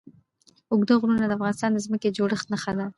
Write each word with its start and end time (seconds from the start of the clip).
اوږده 0.71 0.93
غرونه 1.01 1.25
د 1.27 1.31
افغانستان 1.37 1.71
د 1.73 1.77
ځمکې 1.85 2.07
د 2.09 2.13
جوړښت 2.17 2.47
نښه 2.51 2.71
ده. 2.79 2.85